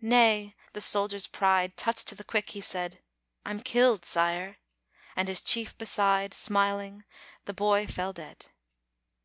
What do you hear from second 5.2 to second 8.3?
his chief beside, Smiling the boy fell